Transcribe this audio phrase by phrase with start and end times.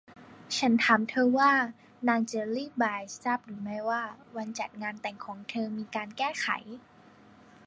[0.57, 1.51] ฉันถามเธอว่า
[2.07, 4.03] นางเจลลีบายทราบหรือไม่ว่า
[4.35, 6.47] วันจัดงานแต่งของเธอมีการแก้ไข